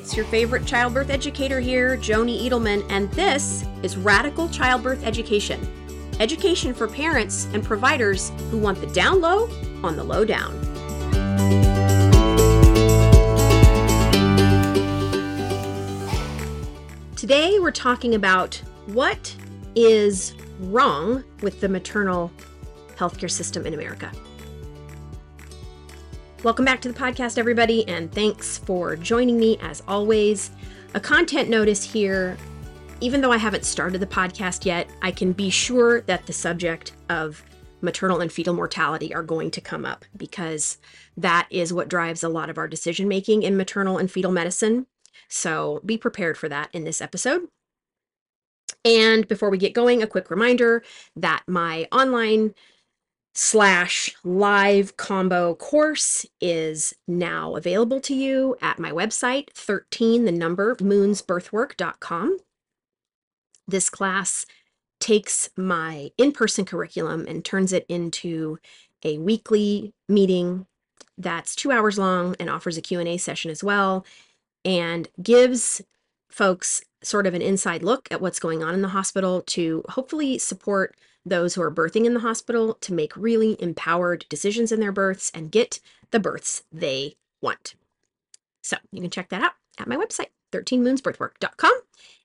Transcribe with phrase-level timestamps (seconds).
[0.00, 5.60] It's your favorite childbirth educator here, Joni Edelman, and this is Radical Childbirth Education.
[6.18, 9.50] Education for parents and providers who want the down low
[9.84, 10.58] on the low down.
[17.14, 18.54] Today we're talking about
[18.86, 19.36] what
[19.74, 22.32] is wrong with the maternal
[22.96, 24.10] healthcare system in America.
[26.42, 30.50] Welcome back to the podcast, everybody, and thanks for joining me as always.
[30.94, 32.38] A content notice here
[33.02, 36.92] even though I haven't started the podcast yet, I can be sure that the subject
[37.08, 37.42] of
[37.82, 40.78] maternal and fetal mortality are going to come up because
[41.16, 44.86] that is what drives a lot of our decision making in maternal and fetal medicine.
[45.28, 47.48] So be prepared for that in this episode.
[48.84, 50.82] And before we get going, a quick reminder
[51.16, 52.54] that my online
[53.42, 60.76] slash live combo course is now available to you at my website 13 the number
[60.76, 62.36] moonsbirthwork.com
[63.66, 64.44] this class
[65.00, 68.58] takes my in-person curriculum and turns it into
[69.04, 70.66] a weekly meeting
[71.16, 74.04] that's two hours long and offers a q&a session as well
[74.66, 75.80] and gives
[76.28, 80.36] folks sort of an inside look at what's going on in the hospital to hopefully
[80.36, 84.92] support those who are birthing in the hospital to make really empowered decisions in their
[84.92, 87.74] births and get the births they want.
[88.62, 91.72] So you can check that out at my website, 13moonsbirthwork.com.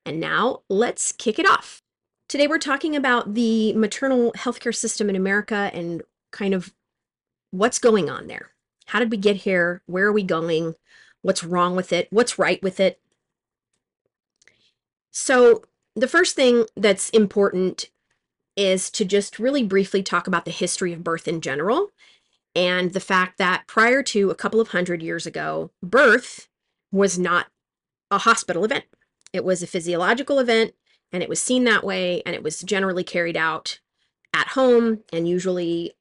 [0.06, 1.82] And now let's kick it off.
[2.28, 6.02] Today we're talking about the maternal healthcare system in America and
[6.32, 6.74] kind of
[7.52, 8.52] what's going on there.
[8.88, 9.82] How did we get here?
[9.86, 10.76] Where are we going?
[11.22, 12.08] What's wrong with it?
[12.12, 13.00] What's right with it?
[15.12, 15.64] So,
[15.96, 17.90] the first thing that's important
[18.56, 21.92] is to just really briefly talk about the history of birth in general
[22.56, 26.48] and the fact that prior to a couple of hundred years ago, birth
[26.92, 27.48] was not
[28.10, 28.86] a hospital event.
[29.34, 30.74] It was a physiological event
[31.12, 33.80] and it was seen that way and it was generally carried out
[34.34, 35.94] at home and usually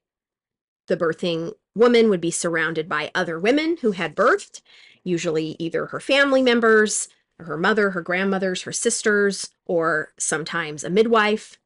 [0.87, 4.61] the birthing woman would be surrounded by other women who had birthed,
[5.03, 11.59] usually either her family members, her mother, her grandmothers, her sisters, or sometimes a midwife.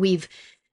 [0.00, 0.28] We've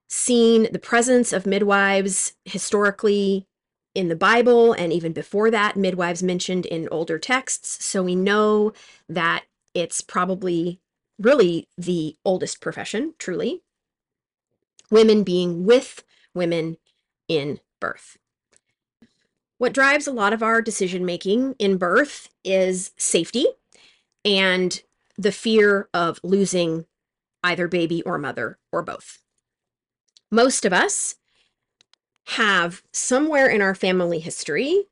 [0.10, 3.46] seen the presence of midwives historically
[3.94, 7.84] in the Bible and even before that, midwives mentioned in older texts.
[7.84, 8.74] So we know
[9.10, 10.80] that it's probably
[11.20, 13.64] really the oldest profession, truly.
[14.90, 16.78] Women being with women
[17.28, 18.18] in birth.
[19.58, 23.48] What drives a lot of our decision making in birth is safety
[24.24, 24.82] and
[25.18, 26.86] the fear of losing
[27.48, 29.20] either baby or mother or both.
[30.32, 31.16] Most of us
[32.28, 34.86] have somewhere in our family history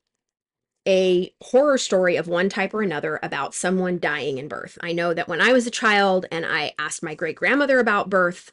[0.88, 4.78] a horror story of one type or another about someone dying in birth.
[4.82, 8.10] I know that when I was a child and I asked my great grandmother about
[8.10, 8.52] birth,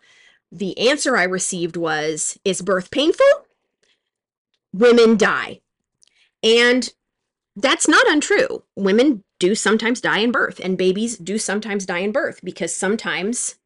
[0.50, 3.26] the answer I received was Is birth painful?
[4.72, 5.60] Women die.
[6.42, 6.92] And
[7.54, 8.62] that's not untrue.
[8.76, 13.56] Women do sometimes die in birth, and babies do sometimes die in birth because sometimes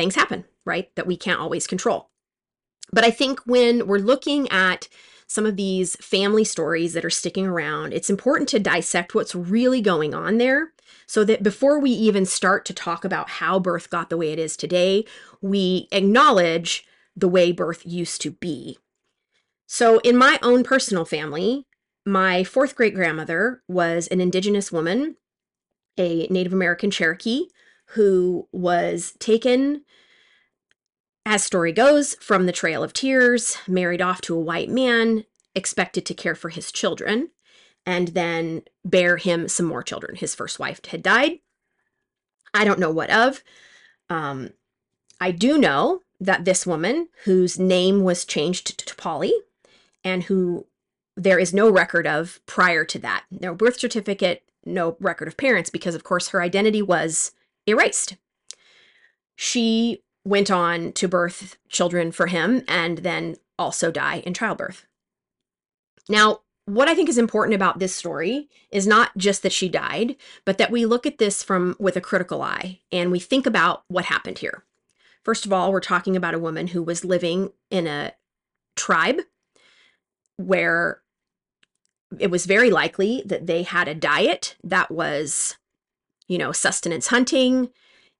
[0.00, 0.94] things happen, right?
[0.96, 2.08] That we can't always control.
[2.90, 4.88] But I think when we're looking at
[5.26, 9.80] some of these family stories that are sticking around, it's important to dissect what's really
[9.80, 10.72] going on there
[11.06, 14.38] so that before we even start to talk about how birth got the way it
[14.38, 15.04] is today,
[15.40, 16.84] we acknowledge
[17.14, 18.78] the way birth used to be.
[19.66, 21.66] So, in my own personal family,
[22.06, 25.16] my fourth great grandmother was an Indigenous woman,
[25.96, 27.46] a Native American Cherokee,
[27.94, 29.82] who was taken,
[31.26, 35.24] as story goes, from the Trail of Tears, married off to a white man,
[35.54, 37.30] expected to care for his children,
[37.84, 40.16] and then bear him some more children.
[40.16, 41.40] His first wife had died.
[42.54, 43.42] I don't know what of.
[44.08, 44.50] Um,
[45.20, 49.32] I do know that this woman, whose name was changed to Polly,
[50.04, 50.66] and who
[51.16, 53.24] there is no record of prior to that.
[53.30, 57.32] No birth certificate, no record of parents, because of course her identity was
[57.66, 58.16] erased.
[59.36, 64.86] She went on to birth children for him and then also die in childbirth.
[66.08, 70.16] Now, what I think is important about this story is not just that she died,
[70.44, 73.84] but that we look at this from with a critical eye and we think about
[73.88, 74.64] what happened here.
[75.24, 78.12] First of all, we're talking about a woman who was living in a
[78.76, 79.20] tribe
[80.36, 81.00] where
[82.18, 85.56] it was very likely that they had a diet that was,
[86.30, 87.68] you know, sustenance hunting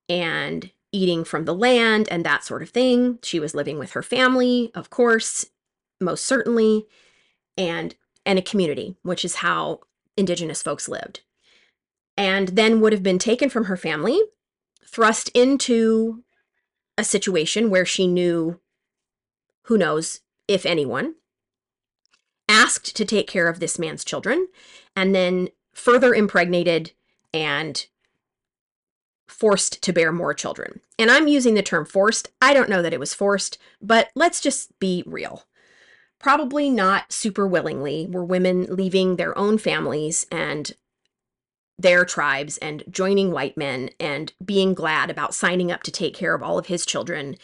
[0.09, 3.19] and eating from the land and that sort of thing.
[3.23, 5.47] She was living with her family, of course,
[6.01, 6.87] most certainly,
[7.57, 7.95] and
[8.27, 9.81] and a community, which is how
[10.19, 11.21] indigenous folks lived
[12.21, 14.21] and then would have been taken from her family,
[14.85, 16.23] thrust into
[16.99, 18.61] a situation where she knew
[19.63, 21.15] who knows if anyone,
[22.47, 24.49] asked to take care of this man's children,
[24.95, 26.93] and then further impregnated
[27.33, 27.87] and
[29.31, 30.81] forced to bear more children.
[30.99, 32.29] And I'm using the term forced.
[32.41, 35.45] I don't know that it was forced, but let's just be real.
[36.19, 40.73] Probably not super willingly were women leaving their own families and
[41.79, 46.35] their tribes and joining white men and being glad about signing up to take care
[46.35, 47.37] of all of his children.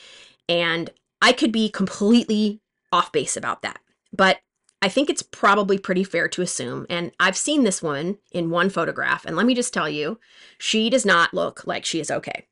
[0.49, 0.91] And
[1.23, 2.61] I could be completely
[2.93, 3.81] off base about that.
[4.13, 4.41] But
[4.87, 8.71] I think it's probably pretty fair to assume, and I've seen this woman in one
[8.71, 10.21] photograph, and let me just tell you,
[10.59, 12.47] she does not look like she is okay.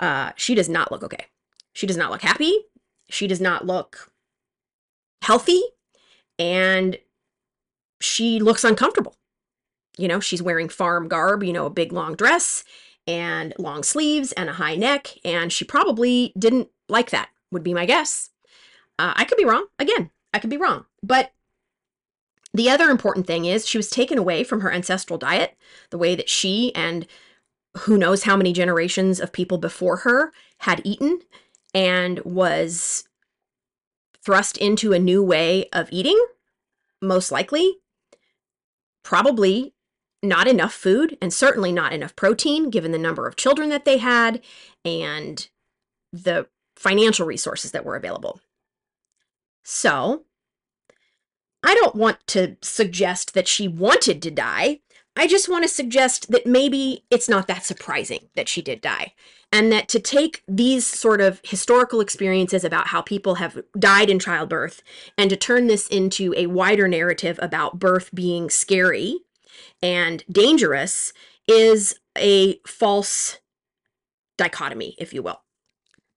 [0.00, 1.26] Uh, she does not look okay.
[1.74, 2.60] She does not look happy.
[3.10, 4.10] She does not look
[5.20, 5.60] healthy,
[6.38, 6.96] and
[8.00, 9.14] she looks uncomfortable.
[9.98, 12.64] You know, she's wearing farm garb, you know, a big long dress
[13.06, 17.74] and long sleeves and a high neck, and she probably didn't like that, would be
[17.74, 18.30] my guess.
[18.98, 19.66] Uh, I could be wrong.
[19.78, 20.86] Again, I could be wrong.
[21.02, 21.33] But
[22.54, 25.56] the other important thing is she was taken away from her ancestral diet,
[25.90, 27.06] the way that she and
[27.78, 31.20] who knows how many generations of people before her had eaten,
[31.74, 33.08] and was
[34.24, 36.24] thrust into a new way of eating,
[37.02, 37.78] most likely.
[39.02, 39.74] Probably
[40.22, 43.98] not enough food, and certainly not enough protein, given the number of children that they
[43.98, 44.40] had
[44.84, 45.48] and
[46.12, 46.46] the
[46.76, 48.40] financial resources that were available.
[49.64, 50.24] So,
[51.64, 54.80] I don't want to suggest that she wanted to die.
[55.16, 59.14] I just want to suggest that maybe it's not that surprising that she did die.
[59.50, 64.18] And that to take these sort of historical experiences about how people have died in
[64.18, 64.82] childbirth
[65.16, 69.20] and to turn this into a wider narrative about birth being scary
[69.80, 71.12] and dangerous
[71.46, 73.38] is a false
[74.36, 75.40] dichotomy, if you will.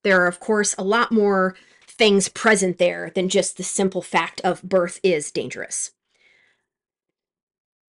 [0.04, 1.56] There are, of course, a lot more
[1.98, 5.92] things present there than just the simple fact of birth is dangerous.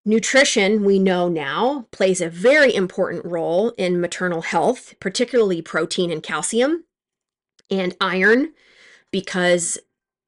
[0.05, 6.23] Nutrition, we know now, plays a very important role in maternal health, particularly protein and
[6.23, 6.85] calcium
[7.69, 8.53] and iron,
[9.11, 9.77] because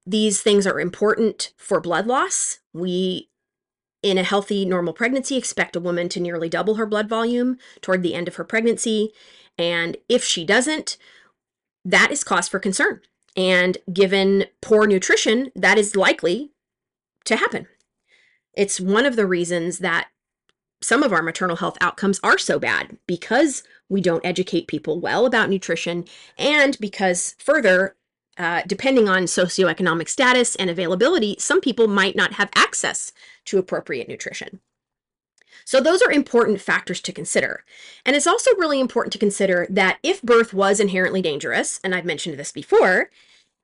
[0.05, 2.59] these things are important for blood loss.
[2.73, 3.29] We,
[4.03, 8.03] in a healthy, normal pregnancy, expect a woman to nearly double her blood volume toward
[8.03, 9.13] the end of her pregnancy.
[9.57, 10.97] And if she doesn't,
[11.85, 13.01] that is cause for concern.
[13.35, 16.51] And given poor nutrition, that is likely
[17.25, 17.67] to happen.
[18.53, 20.09] It's one of the reasons that
[20.81, 25.25] some of our maternal health outcomes are so bad because we don't educate people well
[25.25, 26.05] about nutrition,
[26.37, 27.95] and because further,
[28.37, 33.13] uh, depending on socioeconomic status and availability, some people might not have access
[33.45, 34.59] to appropriate nutrition.
[35.71, 37.63] So, those are important factors to consider.
[38.05, 42.03] And it's also really important to consider that if birth was inherently dangerous, and I've
[42.03, 43.09] mentioned this before,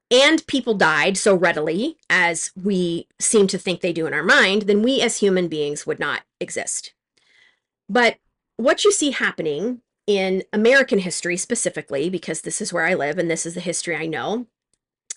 [0.09, 4.61] and people died so readily as we seem to think they do in our mind,
[4.61, 6.93] then we as human beings would not exist.
[7.89, 8.19] But
[8.55, 13.29] what you see happening in American history specifically, because this is where I live and
[13.29, 14.47] this is the history I know,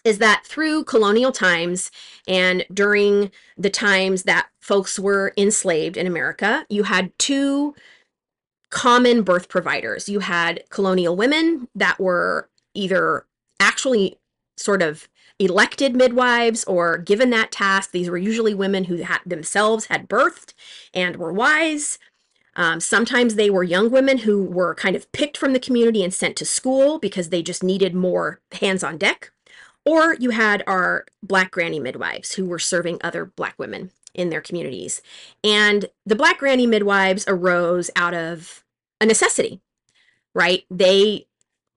[0.05, 1.91] is that through colonial times
[2.27, 7.75] and during the times that folks were enslaved in America, you had two
[8.71, 10.09] common birth providers.
[10.09, 13.27] You had colonial women that were either
[13.59, 14.19] actually
[14.57, 17.91] sort of elected midwives or given that task.
[17.91, 20.53] These were usually women who had themselves had birthed
[20.95, 21.99] and were wise.
[22.57, 26.13] Um, sometimes they were young women who were kind of picked from the community and
[26.13, 29.33] sent to school because they just needed more hands on deck.
[29.85, 34.41] Or you had our Black granny midwives who were serving other Black women in their
[34.41, 35.03] communities.
[35.43, 38.65] And the Black granny midwives arose out of
[39.01, 39.61] a necessity,
[40.35, 40.65] right?
[40.71, 41.27] They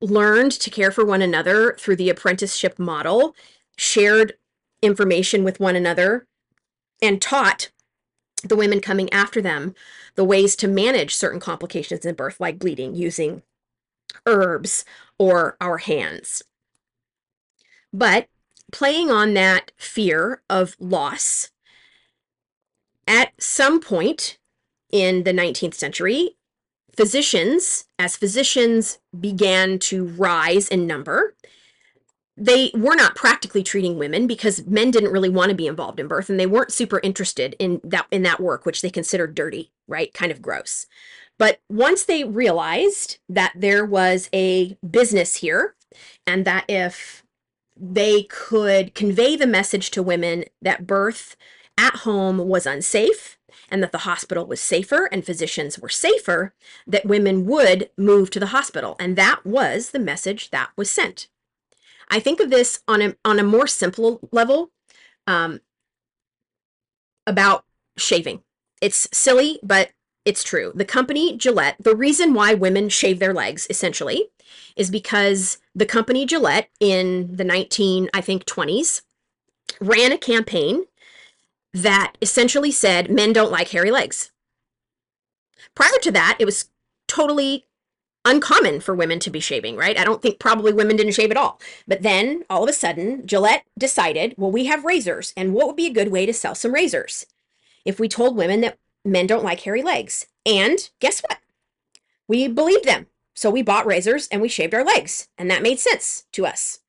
[0.01, 3.36] learned to care for one another through the apprenticeship model,
[3.77, 4.33] shared
[4.81, 6.27] information with one another,
[7.01, 7.72] and taught
[8.43, 9.74] the women coming after them
[10.15, 13.43] the ways to manage certain complications in birth, like bleeding, using
[14.25, 14.83] herbs
[15.17, 16.43] or our hands.
[17.93, 18.27] But
[18.71, 21.51] playing on that fear of loss,
[23.07, 24.39] at some point
[24.91, 26.35] in the 19th century,
[26.95, 31.35] physicians, as physicians began to rise in number,
[32.35, 36.07] they were not practically treating women because men didn't really want to be involved in
[36.07, 39.71] birth and they weren't super interested in that in that work which they considered dirty
[39.88, 40.88] right kind of gross.
[41.38, 45.75] But once they realized that there was a business here
[46.25, 47.22] and that if
[47.75, 51.35] they could convey the message to women that birth
[51.77, 53.37] at home was unsafe
[53.69, 56.53] and that the hospital was safer and physicians were safer,
[56.85, 58.95] that women would move to the hospital.
[58.99, 61.27] And that was the message that was sent.
[62.09, 64.71] I think of this on a, on a more simple level
[65.25, 65.61] um,
[67.25, 67.65] about
[67.97, 68.43] shaving.
[68.81, 69.91] It's silly, but
[70.25, 70.71] it's true.
[70.73, 74.29] The company Gillette, the reason why women shave their legs essentially
[74.75, 79.01] is because the company Gillette in the 19, I think 20s
[79.81, 80.85] ran a campaign
[81.73, 84.31] that essentially said men don't like hairy legs.
[85.75, 86.69] Prior to that, it was
[87.07, 87.65] totally
[88.25, 89.97] uncommon for women to be shaving, right?
[89.97, 91.59] I don't think probably women didn't shave at all.
[91.87, 95.75] But then all of a sudden, Gillette decided, well, we have razors, and what would
[95.75, 97.25] be a good way to sell some razors?
[97.83, 100.27] If we told women that men don't like hairy legs.
[100.45, 101.39] And guess what?
[102.27, 103.07] We believed them.
[103.33, 106.79] So we bought razors and we shaved our legs, and that made sense to us.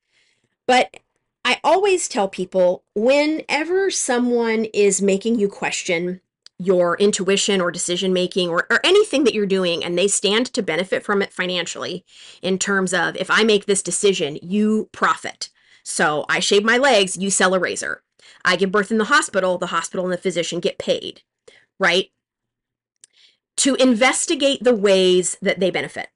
[0.67, 0.97] But
[1.43, 6.21] I always tell people whenever someone is making you question
[6.57, 10.63] your intuition or decision making or, or anything that you're doing and they stand to
[10.63, 12.05] benefit from it financially
[12.41, 15.49] in terms of if I make this decision, you profit.
[15.83, 18.01] So I shave my legs, you sell a razor.
[18.43, 21.21] I give birth in the hospital, the hospital and the physician get paid,
[21.79, 22.09] right?
[23.57, 26.09] To investigate the ways that they benefit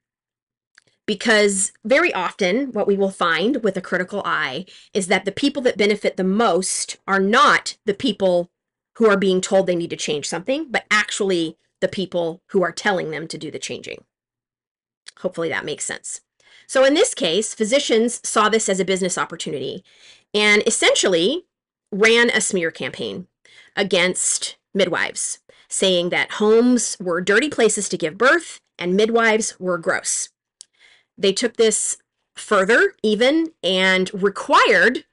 [1.10, 4.64] because very often what we will find with a critical eye
[4.94, 8.52] is that the people that benefit the most are not the people
[8.98, 12.72] who are being told they need to change something, but actually the people who are
[12.72, 14.04] telling them to do the changing.
[15.22, 16.22] Hopefully that makes sense.
[16.68, 19.84] So in this case, physicians saw this as a business opportunity
[20.32, 21.48] and essentially
[21.92, 23.26] ran a smear campaign
[23.76, 30.30] against midwives, saying that homes were dirty places to give birth and midwives were gross.
[31.18, 31.98] They took this
[32.36, 35.04] further, even, and required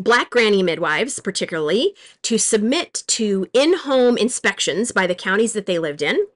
[0.00, 5.78] Black granny midwives, particularly, to submit to in home inspections by the counties that they
[5.78, 6.26] lived in,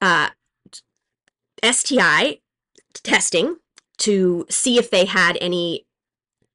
[0.00, 0.30] uh,
[1.64, 2.38] STI
[3.02, 3.56] testing
[3.98, 5.86] to see if they had any,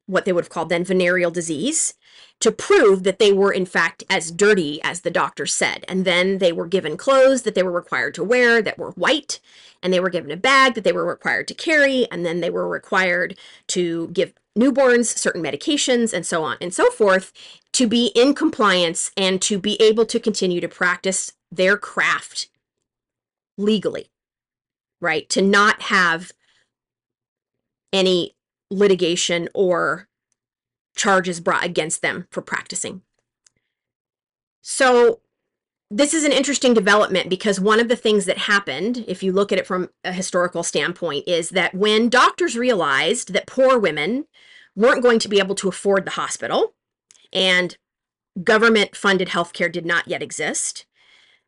[0.05, 1.93] what they would have called then venereal disease,
[2.39, 5.83] to prove that they were in fact as dirty as the doctor said.
[5.87, 9.39] And then they were given clothes that they were required to wear that were white,
[9.81, 12.49] and they were given a bag that they were required to carry, and then they
[12.49, 17.31] were required to give newborns certain medications and so on and so forth
[17.71, 22.49] to be in compliance and to be able to continue to practice their craft
[23.57, 24.09] legally,
[24.99, 25.29] right?
[25.29, 26.31] To not have
[27.93, 28.35] any
[28.69, 30.07] litigation or
[30.97, 33.01] charges brought against them for practicing.
[34.61, 35.21] So
[35.89, 39.51] this is an interesting development because one of the things that happened, if you look
[39.53, 44.25] at it from a historical standpoint, is that when doctors realized that poor women
[44.75, 46.73] weren't going to be able to afford the hospital
[47.31, 47.77] and
[48.43, 50.85] government funded healthcare did not yet exist,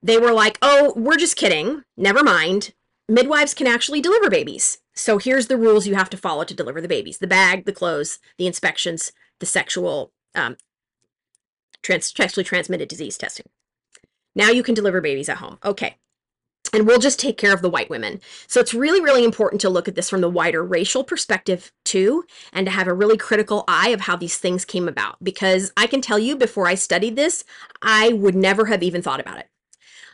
[0.01, 1.83] they were like, oh, we're just kidding.
[1.97, 2.73] Never mind.
[3.09, 4.77] Midwives can actually deliver babies.
[4.93, 7.73] So here's the rules you have to follow to deliver the babies the bag, the
[7.73, 10.57] clothes, the inspections, the sexual um,
[11.81, 13.47] trans- sexually transmitted disease testing.
[14.35, 15.57] Now you can deliver babies at home.
[15.63, 15.95] Okay.
[16.71, 18.21] And we'll just take care of the white women.
[18.45, 22.25] So it's really, really important to look at this from the wider racial perspective too,
[22.53, 25.23] and to have a really critical eye of how these things came about.
[25.23, 27.43] Because I can tell you, before I studied this,
[27.81, 29.49] I would never have even thought about it.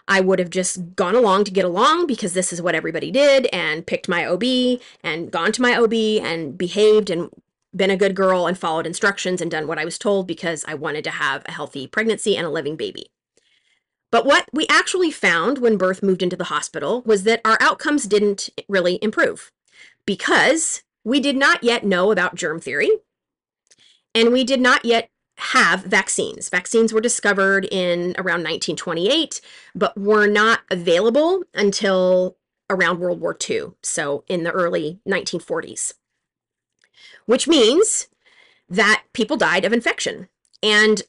[0.07, 3.47] I would have just gone along to get along because this is what everybody did
[3.47, 7.29] and picked my OB and gone to my OB and behaved and
[7.75, 10.73] been a good girl and followed instructions and done what I was told because I
[10.73, 13.11] wanted to have a healthy pregnancy and a living baby.
[14.11, 18.05] But what we actually found when birth moved into the hospital was that our outcomes
[18.05, 19.51] didn't really improve
[20.05, 22.89] because we did not yet know about germ theory
[24.13, 26.47] and we did not yet have vaccines.
[26.47, 29.41] Vaccines were discovered in around 1928,
[29.73, 32.37] but were not available until
[32.69, 35.93] around World War II, so in the early 1940s
[37.25, 38.07] which means
[38.69, 40.27] that people died of infection.
[40.63, 41.01] And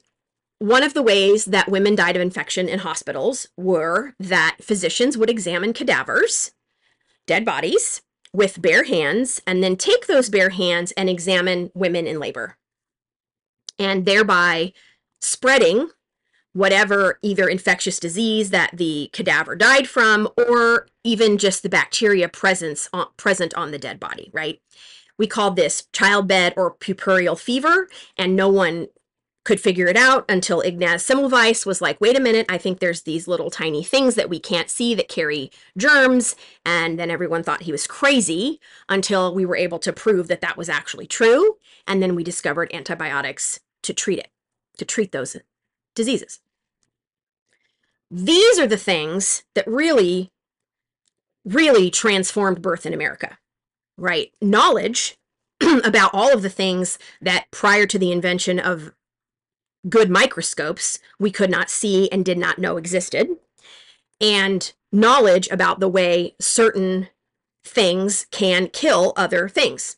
[0.59, 5.29] one of the ways that women died of infection in hospitals were that physicians would
[5.29, 6.51] examine cadavers,
[7.25, 8.01] dead bodies,
[8.33, 12.57] with bare hands, and then take those bare hands and examine women in labor.
[13.79, 14.73] And thereby
[15.21, 15.89] spreading
[16.53, 22.89] whatever either infectious disease that the cadaver died from or even just the bacteria presence
[22.91, 24.59] on, present on the dead body, right?
[25.17, 28.87] We called this childbed or puerperal fever, and no one
[29.47, 33.03] could figure it out until Ignaz Semmelweis was like, wait a minute, I think there's
[33.03, 36.35] these little tiny things that we can't see that carry germs.
[36.65, 38.59] And then everyone thought he was crazy
[38.89, 41.55] until we were able to prove that that was actually true.
[41.87, 44.27] And then we discovered antibiotics to treat it,
[44.79, 45.37] to treat those
[45.95, 46.41] diseases.
[48.11, 50.29] These are the things that really,
[51.45, 53.37] really transformed birth in America,
[53.97, 54.31] right?
[54.41, 55.17] Knowledge
[55.83, 58.93] about all of the things that prior to the invention of
[59.89, 63.29] good microscopes we could not see and did not know existed,
[64.19, 67.07] and knowledge about the way certain
[67.63, 69.97] things can kill other things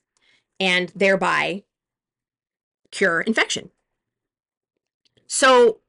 [0.60, 1.64] and thereby
[2.92, 3.70] cure infection.
[5.28, 5.80] So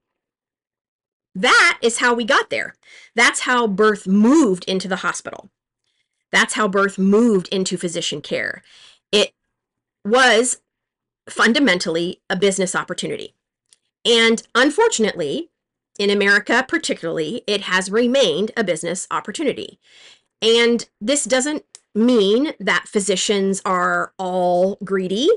[1.34, 2.74] that is how we got there.
[3.14, 5.50] That's how birth moved into the hospital.
[6.32, 8.62] That's how birth moved into physician care.
[9.12, 9.32] It
[10.04, 10.60] was
[11.28, 13.34] fundamentally a business opportunity.
[14.04, 15.50] And unfortunately,
[15.98, 19.78] in America particularly, it has remained a business opportunity.
[20.40, 25.28] And this doesn't mean that physicians are all greedy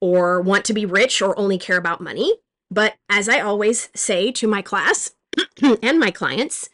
[0.00, 2.32] or want to be rich or only care about money.
[2.70, 5.12] But as I always say to my class
[5.82, 6.68] and my clients,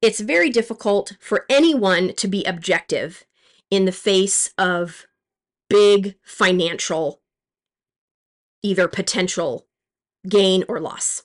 [0.00, 3.24] it's very difficult for anyone to be objective
[3.70, 5.06] in the face of
[5.68, 7.20] big financial
[8.62, 9.66] either potential
[10.28, 11.22] gain or loss.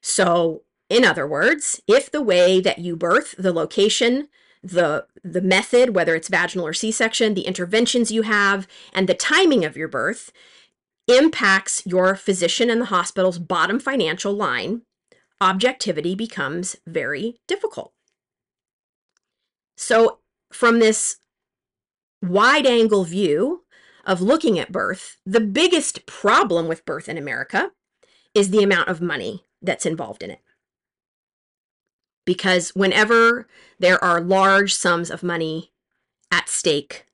[0.00, 4.28] So, in other words, if the way that you birth, the location,
[4.62, 9.64] the the method, whether it's vaginal or C-section, the interventions you have, and the timing
[9.64, 10.32] of your birth
[11.08, 14.82] impacts your physician and the hospital's bottom financial line,
[15.42, 17.92] objectivity becomes very difficult.
[19.76, 20.20] So,
[20.52, 21.18] from this
[22.22, 23.64] wide angle view
[24.04, 27.72] of looking at birth, the biggest problem with birth in America
[28.34, 30.40] is the amount of money that's involved in it.
[32.24, 33.48] Because whenever
[33.80, 35.72] there are large sums of money
[36.30, 37.06] at stake,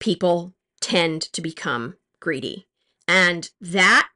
[0.00, 2.66] people tend to become greedy.
[3.06, 4.08] And that,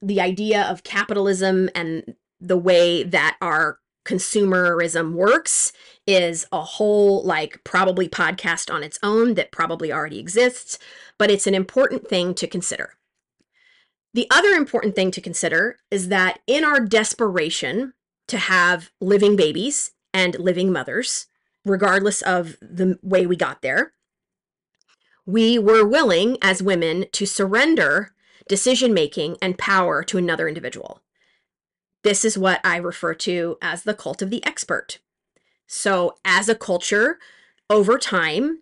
[0.00, 5.72] the idea of capitalism and the way that our consumerism works
[6.06, 10.78] is a whole like probably podcast on its own that probably already exists
[11.18, 12.94] but it's an important thing to consider.
[14.12, 17.94] The other important thing to consider is that in our desperation
[18.26, 21.26] to have living babies and living mothers
[21.64, 23.92] regardless of the way we got there
[25.24, 28.12] we were willing as women to surrender
[28.48, 31.00] decision making and power to another individual
[32.02, 34.98] this is what I refer to as the cult of the expert.
[35.66, 37.18] So, as a culture,
[37.70, 38.60] over time,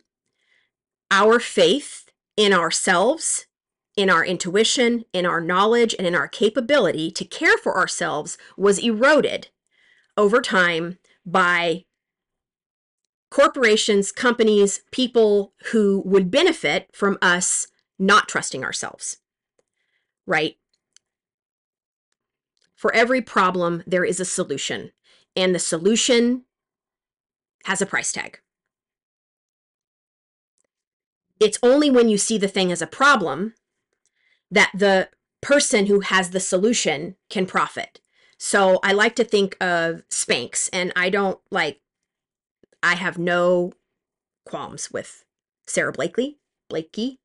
[1.10, 3.46] our faith in ourselves,
[3.96, 8.78] in our intuition, in our knowledge, and in our capability to care for ourselves was
[8.78, 9.48] eroded
[10.16, 11.84] over time by
[13.30, 19.18] corporations, companies, people who would benefit from us not trusting ourselves.
[20.26, 20.56] Right?
[22.80, 24.92] For every problem, there is a solution,
[25.36, 26.44] and the solution
[27.66, 28.40] has a price tag.
[31.38, 33.52] It's only when you see the thing as a problem
[34.50, 35.10] that the
[35.42, 38.00] person who has the solution can profit.
[38.38, 41.82] So I like to think of Spanx, and I don't like,
[42.82, 43.74] I have no
[44.46, 45.26] qualms with
[45.66, 46.38] Sara Blakely,
[46.70, 47.20] Blakey.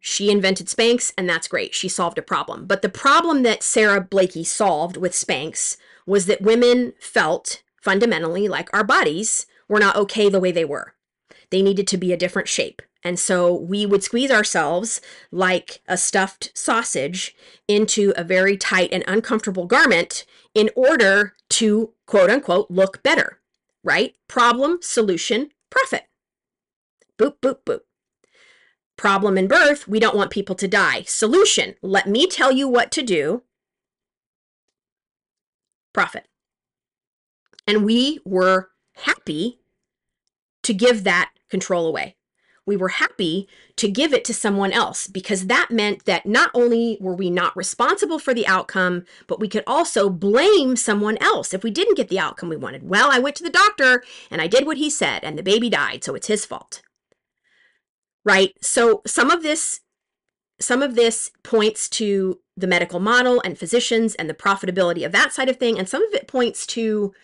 [0.00, 1.74] She invented Spanx, and that's great.
[1.74, 2.66] She solved a problem.
[2.66, 8.72] But the problem that Sara Blakey solved with Spanx was that women felt fundamentally like
[8.72, 10.94] our bodies were not okay the way they were.
[11.50, 12.82] They needed to be a different shape.
[13.02, 17.34] And so we would squeeze ourselves like a stuffed sausage
[17.68, 23.40] into a very tight and uncomfortable garment in order to quote unquote look better,
[23.82, 24.14] right?
[24.28, 26.04] Problem, solution, profit.
[27.18, 27.80] Boop, boop, boop.
[29.00, 31.04] Problem in birth, we don't want people to die.
[31.06, 33.44] Solution, let me tell you what to do.
[35.94, 36.28] Profit.
[37.66, 39.60] And we were happy
[40.64, 42.16] to give that control away.
[42.66, 46.98] We were happy to give it to someone else because that meant that not only
[47.00, 51.64] were we not responsible for the outcome, but we could also blame someone else if
[51.64, 52.86] we didn't get the outcome we wanted.
[52.86, 55.70] Well, I went to the doctor and I did what he said, and the baby
[55.70, 56.82] died, so it's his fault
[58.24, 58.52] right?
[58.62, 59.80] So some of this
[60.60, 65.32] some of this points to the medical model and physicians and the profitability of that
[65.32, 67.14] side of thing and some of it points to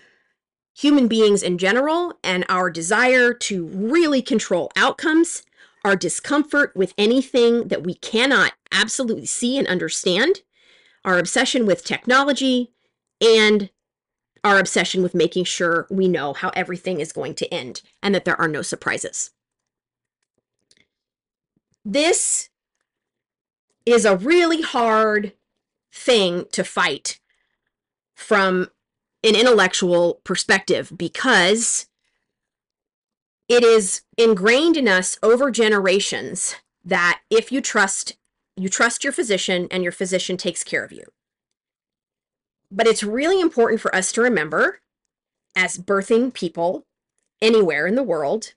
[0.74, 5.42] human beings in general and our desire to really control outcomes,
[5.84, 10.40] our discomfort with anything that we cannot absolutely see and understand,
[11.04, 12.72] our obsession with technology,
[13.20, 13.70] and
[14.44, 18.24] our obsession with making sure we know how everything is going to end and that
[18.24, 19.30] there are no surprises.
[21.88, 22.50] This
[23.86, 25.34] is a really hard
[25.92, 27.20] thing to fight
[28.16, 28.70] from
[29.22, 31.86] an intellectual perspective because
[33.48, 38.16] it is ingrained in us over generations that if you trust
[38.56, 41.04] you trust your physician and your physician takes care of you.
[42.68, 44.80] But it's really important for us to remember
[45.54, 46.84] as birthing people
[47.40, 48.54] anywhere in the world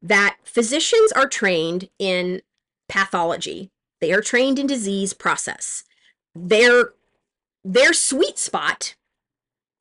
[0.00, 2.40] that physicians are trained in
[2.88, 3.70] pathology
[4.00, 5.84] they are trained in disease process
[6.34, 6.92] their
[7.64, 8.94] their sweet spot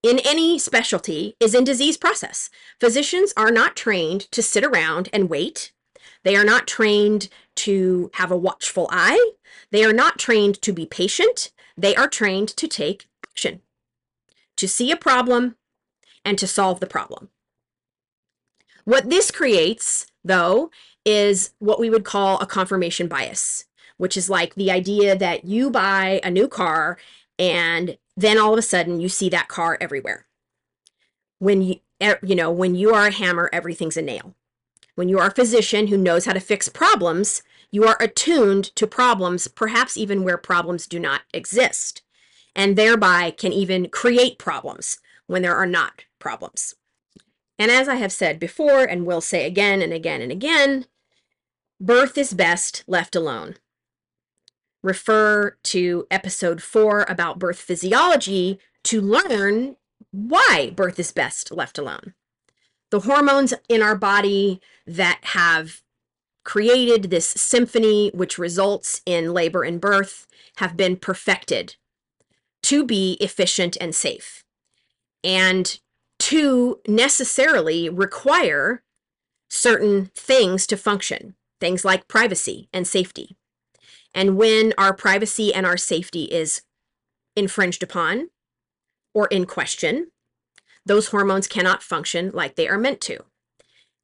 [0.04, 2.50] in any specialty is in disease process.
[2.80, 5.72] Physicians are not trained to sit around and wait.
[6.24, 9.32] They are not trained to have a watchful eye.
[9.72, 11.52] They are not trained to be patient.
[11.78, 13.62] They are trained to take action,
[14.56, 15.56] to see a problem
[16.24, 17.30] and to solve the problem.
[18.86, 20.72] What this creates, though,
[21.06, 23.66] is what we would call a confirmation bias,
[23.98, 26.98] which is like the idea that you buy a new car
[27.40, 30.26] and then all of a sudden you see that car everywhere.
[31.40, 31.80] When you
[32.22, 34.36] you know, when you are a hammer, everything's a nail.
[34.96, 38.88] When you are a physician who knows how to fix problems, you are attuned to
[38.88, 42.02] problems, perhaps even where problems do not exist,
[42.56, 46.76] and thereby can even create problems when there are not problems.
[47.60, 50.86] And as I have said before and will say again and again and again,
[51.80, 53.56] birth is best left alone
[54.84, 59.76] refer to episode four about birth physiology to learn
[60.12, 62.14] why birth is best left alone.
[62.90, 65.82] The hormones in our body that have
[66.46, 70.26] created this symphony, which results in labor and birth,
[70.58, 71.76] have been perfected
[72.64, 74.46] to be efficient and safe
[75.24, 75.80] and
[76.28, 78.84] to necessarily require
[79.50, 83.38] certain things to function, things like privacy and safety.
[84.14, 86.64] And when our privacy and our safety is
[87.38, 88.28] infringed upon
[89.14, 90.12] or in question,
[90.86, 93.24] those hormones cannot function like they are meant to.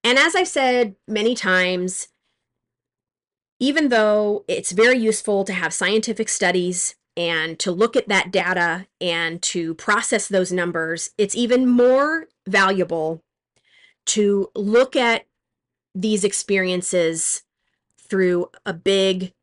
[0.01, 2.07] And as I've said many times,
[3.59, 8.87] even though it's very useful to have scientific studies and to look at that data
[8.99, 13.23] and to process those numbers, it's even more valuable
[14.05, 15.25] to look at
[15.95, 17.43] these experiences
[17.97, 19.33] through a big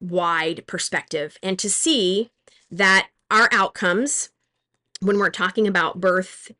[0.00, 2.30] wide perspective and to see
[2.70, 4.30] that our outcomes
[5.00, 6.50] when we're talking about birth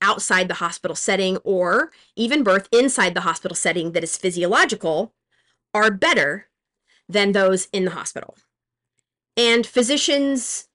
[0.00, 5.12] outside the hospital setting or even birth inside the hospital setting that is physiological
[5.74, 6.46] are better
[7.08, 8.36] than those in the hospital.
[9.38, 10.66] And physicians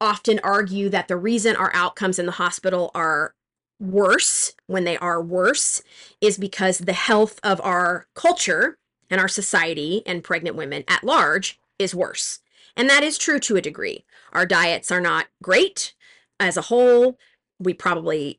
[0.00, 3.34] often argue that the reason our outcomes in the hospital are
[3.80, 5.82] worse when they are worse
[6.20, 8.78] is because the health of our culture
[9.10, 12.38] and our society and pregnant women at large is worse.
[12.76, 14.04] And that is true to a degree.
[14.32, 15.92] Our diets are not great
[16.38, 17.18] as a whole.
[17.58, 18.38] We probably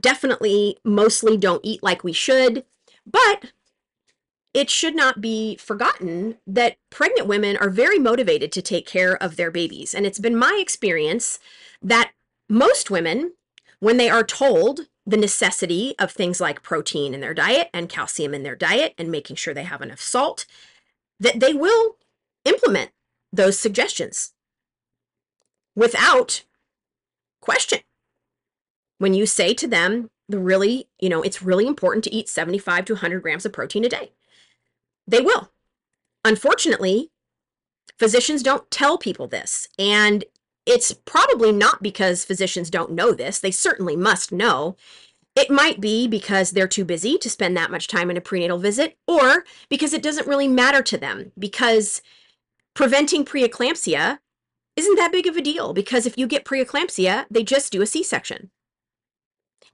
[0.00, 2.64] definitely mostly don't eat like we should,
[3.04, 3.52] but
[4.54, 9.36] it should not be forgotten that pregnant women are very motivated to take care of
[9.36, 9.94] their babies.
[9.94, 11.38] And it's been my experience
[11.82, 12.12] that
[12.48, 13.32] most women,
[13.80, 18.34] when they are told the necessity of things like protein in their diet and calcium
[18.34, 20.46] in their diet and making sure they have enough salt,
[21.20, 21.96] that they will
[22.44, 22.90] implement
[23.32, 24.32] those suggestions
[25.76, 26.44] without
[27.40, 27.80] question.
[28.98, 32.84] When you say to them, the really, you know, it's really important to eat 75
[32.86, 34.12] to 100 grams of protein a day,
[35.08, 35.50] they will.
[36.24, 37.10] Unfortunately,
[37.98, 39.66] physicians don't tell people this.
[39.78, 40.24] And
[40.66, 43.38] it's probably not because physicians don't know this.
[43.40, 44.76] They certainly must know.
[45.34, 48.58] It might be because they're too busy to spend that much time in a prenatal
[48.58, 52.02] visit, or because it doesn't really matter to them, because
[52.74, 54.18] preventing preeclampsia
[54.76, 57.86] isn't that big of a deal, because if you get preeclampsia, they just do a
[57.86, 58.50] C section.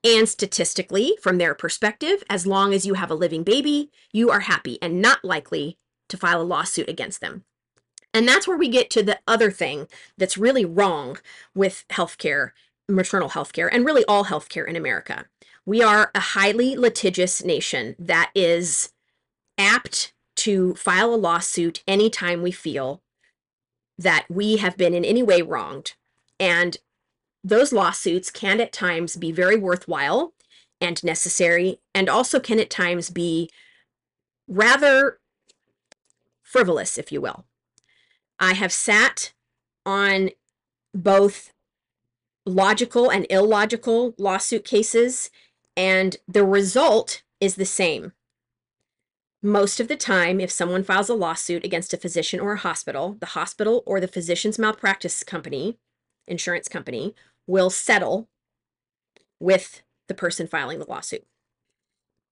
[0.04, 4.40] And statistically, from their perspective, as long as you have a living baby, you are
[4.40, 5.78] happy and not likely
[6.10, 7.44] to file a lawsuit against them.
[8.12, 9.88] And that's where we get to the other thing
[10.18, 11.18] that's really wrong
[11.54, 12.50] with healthcare,
[12.88, 15.24] maternal healthcare, and really all healthcare in America.
[15.64, 18.92] We are a highly litigious nation that is
[19.56, 23.00] apt to file a lawsuit anytime we feel
[23.96, 25.94] that we have been in any way wronged.
[26.38, 26.76] And
[27.44, 30.32] those lawsuits can at times be very worthwhile
[30.80, 33.48] and necessary, and also can at times be
[34.48, 35.18] rather
[36.42, 37.44] frivolous, if you will.
[38.40, 39.32] I have sat
[39.86, 40.30] on
[40.94, 41.52] both
[42.46, 45.30] logical and illogical lawsuit cases,
[45.76, 48.12] and the result is the same.
[49.42, 53.16] Most of the time, if someone files a lawsuit against a physician or a hospital,
[53.20, 55.76] the hospital or the physician's malpractice company,
[56.26, 57.14] insurance company,
[57.46, 58.28] will settle
[59.40, 61.24] with the person filing the lawsuit.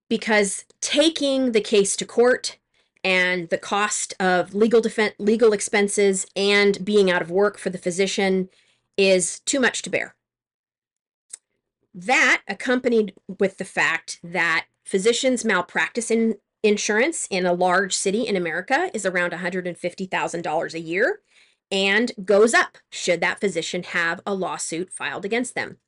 [0.09, 2.59] Because taking the case to court
[3.05, 7.79] and the cost of legal defense legal expenses and being out of work for the
[7.79, 8.48] physician
[8.96, 10.14] is too much to bear.
[11.94, 18.37] That accompanied with the fact that physicians malpractice in insurance in a large city in
[18.37, 21.20] America is around $150,000 a year
[21.72, 25.78] and goes up should that physician have a lawsuit filed against them.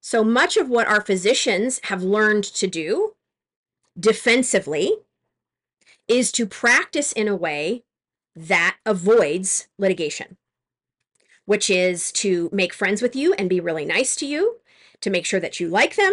[0.00, 3.14] So much of what our physicians have learned to do
[3.98, 4.92] defensively
[6.06, 7.84] is to practice in a way
[8.36, 10.36] that avoids litigation,
[11.46, 14.56] which is to make friends with you and be really nice to you,
[15.00, 16.12] to make sure that you like them,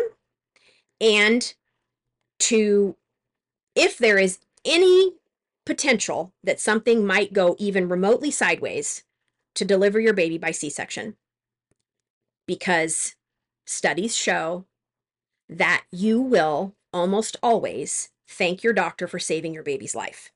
[1.02, 1.54] and
[2.40, 2.96] to,
[3.76, 5.14] if there is any
[5.70, 9.04] potential that something might go even remotely sideways,
[9.54, 11.16] to deliver your baby by C section.
[12.48, 13.16] Because
[13.68, 14.66] studies show
[15.48, 20.32] that you will almost always thank your doctor for saving your baby's life,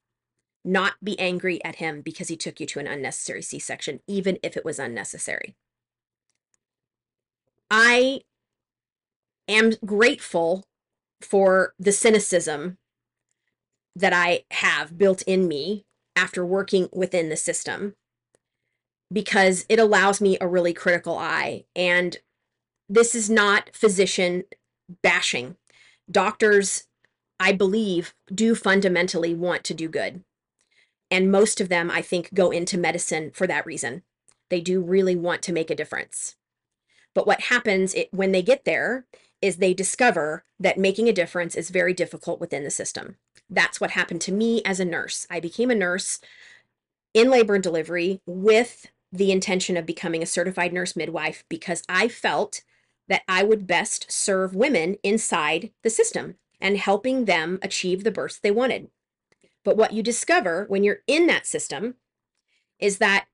[0.63, 4.37] not be angry at him because he took you to an unnecessary C section, even
[4.43, 5.55] if it was unnecessary.
[7.71, 8.21] I
[9.47, 10.63] am grateful
[11.21, 12.77] for the cynicism
[13.95, 17.95] that I have built in me after working within the system
[19.11, 21.65] because it allows me a really critical eye.
[21.75, 22.17] And
[22.89, 24.43] this is not physician
[25.01, 25.55] bashing.
[26.09, 26.87] Doctors
[27.43, 30.23] I believe, do fundamentally want to do good.
[31.11, 34.03] And most of them, I think, go into medicine for that reason.
[34.49, 36.37] They do really want to make a difference.
[37.13, 39.05] But what happens it, when they get there
[39.43, 43.17] is they discover that making a difference is very difficult within the system.
[43.49, 45.27] That's what happened to me as a nurse.
[45.29, 46.21] I became a nurse
[47.13, 52.07] in labor and delivery with the intention of becoming a certified nurse midwife because I
[52.07, 52.61] felt
[53.09, 58.39] that I would best serve women inside the system and helping them achieve the births
[58.39, 58.89] they wanted.
[59.65, 61.95] But what you discover when you're in that system
[62.79, 63.25] is that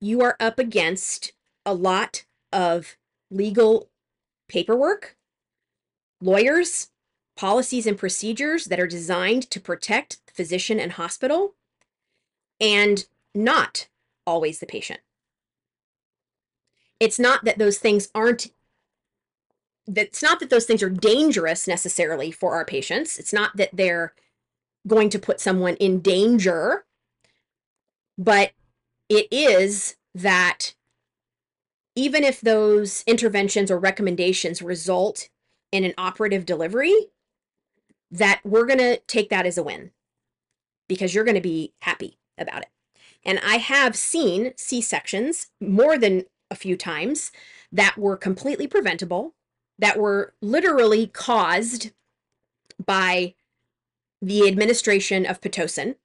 [0.00, 2.96] you are up against a lot of
[3.30, 3.90] legal
[4.48, 5.15] paperwork,
[6.26, 6.88] lawyers,
[7.36, 11.54] policies and procedures that are designed to protect the physician and hospital,
[12.60, 13.88] and not
[14.26, 15.00] always the patient.
[16.98, 18.48] It's not that those things aren't
[19.94, 23.18] it's not that those things are dangerous necessarily for our patients.
[23.18, 24.14] It's not that they're
[24.84, 26.84] going to put someone in danger,
[28.18, 28.50] but
[29.08, 30.74] it is that
[31.94, 35.28] even if those interventions or recommendations result
[35.76, 36.94] in an operative delivery,
[38.10, 39.90] that we're going to take that as a win
[40.88, 42.68] because you're going to be happy about it.
[43.24, 47.32] And I have seen C sections more than a few times
[47.72, 49.34] that were completely preventable
[49.78, 51.90] that were literally caused
[52.84, 53.34] by
[54.22, 55.96] the administration of Pitocin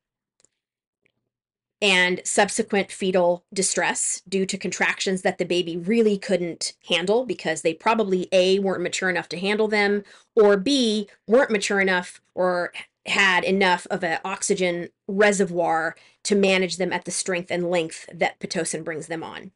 [1.81, 7.73] and subsequent fetal distress due to contractions that the baby really couldn't handle because they
[7.73, 10.03] probably A, weren't mature enough to handle them,
[10.35, 12.71] or B, weren't mature enough or
[13.07, 18.39] had enough of an oxygen reservoir to manage them at the strength and length that
[18.39, 19.51] Pitocin brings them on.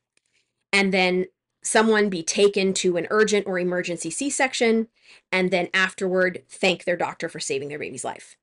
[0.73, 1.27] And then
[1.63, 4.87] someone be taken to an urgent or emergency C section,
[5.31, 8.35] and then afterward thank their doctor for saving their baby's life.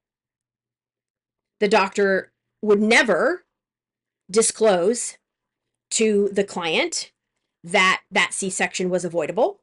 [1.59, 3.45] The doctor would never
[4.33, 5.19] disclose
[5.93, 7.13] to the client
[7.63, 9.61] that that C section was avoidable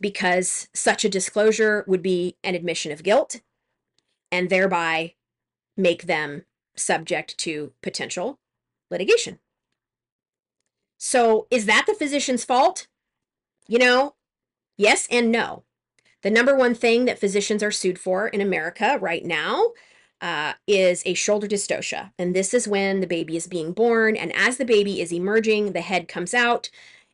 [0.00, 3.40] because such a disclosure would be an admission of guilt
[4.30, 5.14] and thereby
[5.76, 6.44] make them
[6.76, 8.38] subject to potential
[8.90, 9.38] litigation.
[10.98, 12.86] So, is that the physician's fault?
[13.66, 14.14] You know,
[14.76, 15.64] yes and no.
[16.22, 19.72] The number one thing that physicians are sued for in America right now
[20.24, 22.10] uh, is a shoulder dystocia.
[22.18, 24.16] And this is when the baby is being born.
[24.16, 26.70] And as the baby is emerging, the head comes out,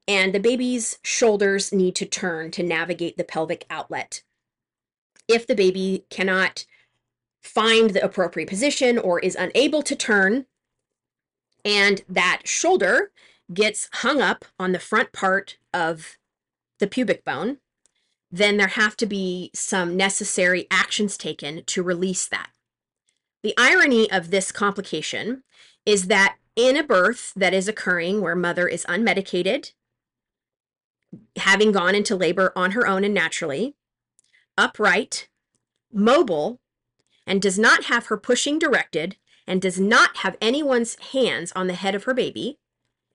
[0.06, 4.22] and the baby's shoulders need to turn to navigate the pelvic outlet.
[5.26, 6.66] If the baby cannot
[7.42, 10.46] find the appropriate position or is unable to turn,
[11.64, 13.10] and that shoulder
[13.52, 16.16] gets hung up on the front part of
[16.78, 17.58] the pubic bone,
[18.30, 22.50] then there have to be some necessary actions taken to release that.
[23.42, 25.42] The irony of this complication
[25.86, 29.72] is that in a birth that is occurring where mother is unmedicated,
[31.36, 33.74] having gone into labor on her own and naturally,
[34.58, 35.28] upright,
[35.92, 36.60] mobile,
[37.26, 41.74] and does not have her pushing directed, and does not have anyone's hands on the
[41.74, 42.58] head of her baby,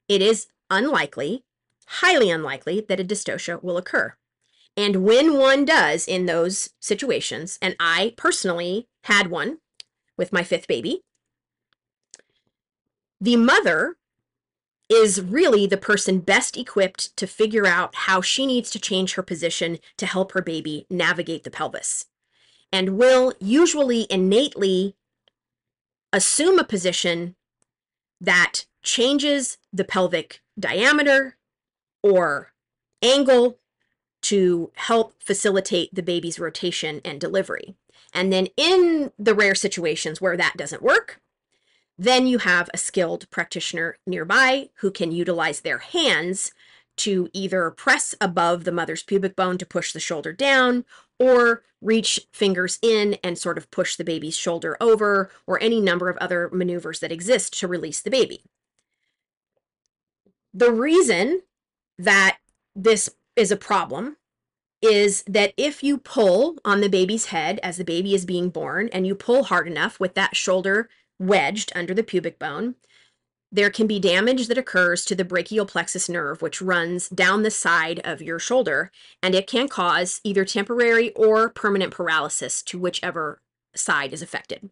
[0.08, 1.44] it is unlikely,
[1.88, 4.16] highly unlikely, that a dystocia will occur.
[4.76, 9.60] And when one does in those situations, and I personally had one
[10.18, 11.04] with my fifth baby,
[13.20, 13.98] the mother
[14.90, 19.24] is really the person best equipped to figure out how she needs to change her
[19.24, 22.06] position to help her baby navigate the pelvis
[22.72, 24.96] and will usually innately
[26.14, 27.36] assume a position
[28.22, 31.38] that changes the pelvic diameter
[32.04, 32.54] or
[33.02, 33.58] angle
[34.22, 37.76] to help facilitate the baby's rotation and delivery.
[38.14, 41.22] And then in the rare situations where that doesn't work,
[41.98, 46.52] then you have a skilled practitioner nearby who can utilize their hands
[46.98, 50.86] to either press above the mother's pubic bone to push the shoulder down
[51.20, 56.10] or reach fingers in and sort of push the baby's shoulder over or any number
[56.10, 58.42] of other maneuvers that exist to release the baby.
[60.54, 61.42] The reason
[61.98, 62.38] that
[62.76, 64.18] this is a problem
[64.86, 68.88] is that if you pull on the baby's head as the baby is being born
[68.90, 72.76] and you pull hard enough with that shoulder wedged under the pubic bone,
[73.52, 77.52] there can be damage that occurs to the brachial plexus nerve, which runs down the
[77.52, 78.92] side of your shoulder,
[79.24, 83.42] and it can cause either temporary or permanent paralysis to whichever
[83.76, 84.70] side is affected.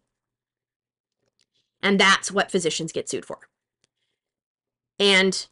[1.82, 3.38] And that's what physicians get sued for.
[4.98, 5.46] And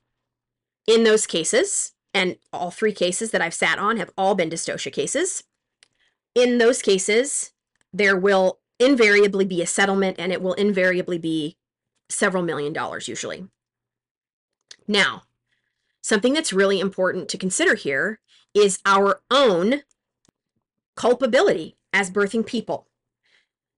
[0.87, 4.93] in those cases, and all three cases that I've sat on have all been dystocia
[4.93, 5.45] cases,
[6.35, 7.53] in those cases,
[7.93, 11.57] there will invariably be a settlement and it will invariably be
[12.09, 13.47] several million dollars usually.
[14.89, 15.23] Now,
[16.03, 18.21] something that's really important to consider here
[18.55, 19.83] is our own
[20.97, 22.89] culpability as birthing people.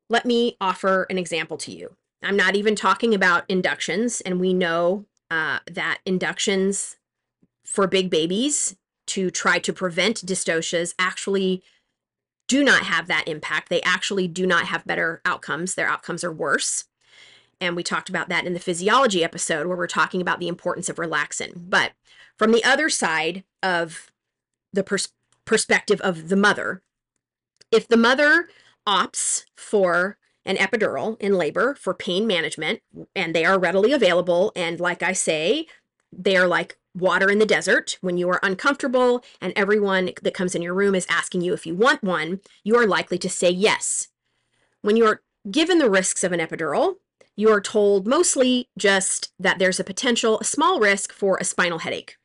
[0.08, 1.96] Let me offer an example to you.
[2.22, 6.96] I'm not even talking about inductions, and we know uh, that inductions
[7.74, 11.60] for big babies to try to prevent dystocias actually
[12.46, 13.68] do not have that impact.
[13.68, 15.74] They actually do not have better outcomes.
[15.74, 16.84] Their outcomes are worse.
[17.60, 20.88] And we talked about that in the physiology episode where we're talking about the importance
[20.88, 21.52] of relaxin.
[21.68, 21.92] But
[22.38, 24.12] from the other side of
[24.72, 25.12] the pers-
[25.44, 26.80] perspective of the mother,
[27.72, 28.48] if the mother
[28.86, 32.82] opts for an epidural in labor for pain management,
[33.16, 35.66] and they are readily available, and like I say,
[36.12, 37.98] they are like water in the desert.
[38.00, 41.66] When you are uncomfortable and everyone that comes in your room is asking you if
[41.66, 44.08] you want one, you are likely to say yes.
[44.82, 46.96] When you're given the risks of an epidural,
[47.36, 51.80] you are told mostly just that there's a potential, a small risk for a spinal
[51.80, 52.16] headache.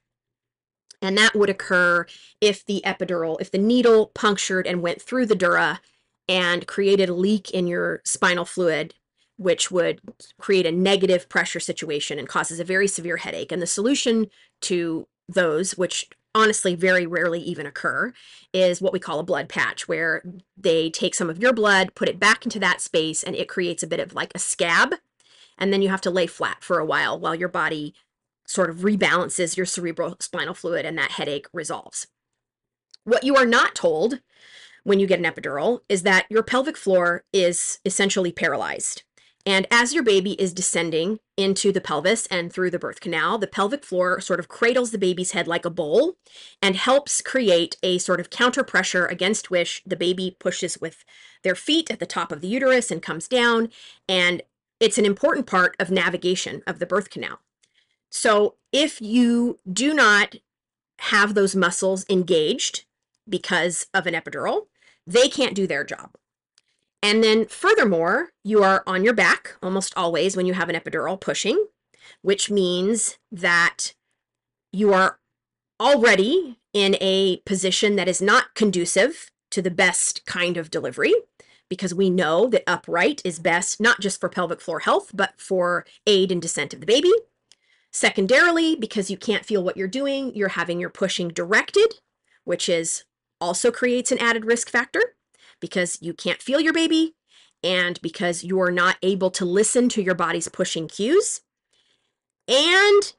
[1.02, 2.06] And that would occur
[2.42, 5.80] if the epidural, if the needle punctured and went through the dura
[6.28, 8.94] and created a leak in your spinal fluid
[9.40, 10.02] which would
[10.38, 13.54] create a negative pressure situation and causes a very severe headache.
[13.54, 14.28] And the solution
[14.62, 18.12] to those, which honestly very rarely even occur,
[18.54, 20.22] is what we call a blood patch, where
[20.58, 23.82] they take some of your blood, put it back into that space, and it creates
[23.82, 24.96] a bit of like a scab.
[25.58, 27.94] And then you have to lay flat for a while while your body
[28.46, 32.08] sort of rebalances your cerebral spinal fluid and that headache resolves.
[33.06, 34.20] What you are not told
[34.84, 39.04] when you get an epidural is that your pelvic floor is essentially paralyzed.
[39.50, 43.48] And as your baby is descending into the pelvis and through the birth canal, the
[43.48, 46.18] pelvic floor sort of cradles the baby's head like a bowl
[46.62, 51.04] and helps create a sort of counter pressure against which the baby pushes with
[51.42, 53.70] their feet at the top of the uterus and comes down.
[54.08, 54.44] And
[54.80, 57.40] it's an important part of navigation of the birth canal.
[58.12, 60.36] So if you do not
[61.00, 62.86] have those muscles engaged
[63.28, 64.68] because of an epidural,
[65.08, 66.12] they can't do their job.
[67.02, 71.20] And then furthermore, you are on your back almost always when you have an epidural
[71.20, 71.68] pushing,
[72.22, 73.94] which means that
[74.72, 75.20] you are
[75.80, 81.14] already in a position that is not conducive to the best kind of delivery
[81.70, 85.86] because we know that upright is best not just for pelvic floor health, but for
[86.06, 87.12] aid in descent of the baby.
[87.92, 91.96] Secondarily, because you can't feel what you're doing, you're having your pushing directed,
[92.44, 93.06] which is
[93.40, 95.16] also creates an added risk factor
[95.60, 97.16] because you can't feel your baby
[97.64, 101.42] and because you're not able to listen to your body's pushing cues.
[102.48, 103.14] And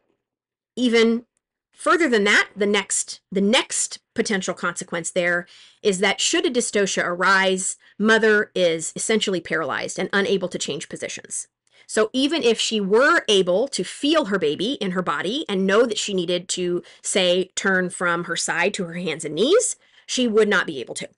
[0.76, 1.24] even
[1.72, 5.47] further than that, the next the next potential consequence there
[5.82, 11.49] is that should a dystocia arise, mother is essentially paralyzed and unable to change positions.
[11.86, 15.86] So even if she were able to feel her baby in her body and know
[15.86, 19.74] that she needed to say turn from her side to her hands and knees,
[20.07, 21.09] she would not be able to.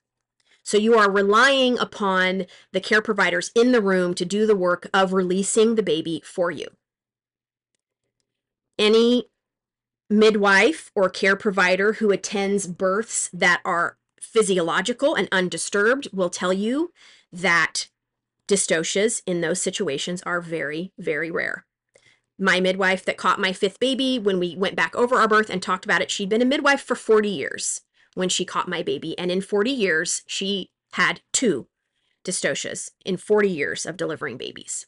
[0.63, 4.89] So you are relying upon the care providers in the room to do the work
[4.93, 6.67] of releasing the baby for you.
[8.79, 9.29] Any
[10.09, 16.91] midwife or care provider who attends births that are physiological and undisturbed will tell you
[17.31, 17.89] that
[18.47, 21.65] dystocias in those situations are very, very rare.
[22.39, 25.61] My midwife that caught my fifth baby, when we went back over our birth and
[25.61, 27.81] talked about it, she'd been a midwife for 40 years
[28.15, 29.17] when she caught my baby.
[29.17, 31.67] And in 40 years, she had two
[32.23, 34.85] dystocias in 40 years of delivering babies.